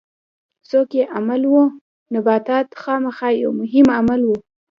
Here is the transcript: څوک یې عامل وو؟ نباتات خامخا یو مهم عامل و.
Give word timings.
څوک 0.69 0.89
یې 0.97 1.03
عامل 1.13 1.41
وو؟ 1.51 1.63
نباتات 2.13 2.67
خامخا 2.81 3.29
یو 3.41 3.51
مهم 3.59 3.87
عامل 3.95 4.21
و. 4.25 4.31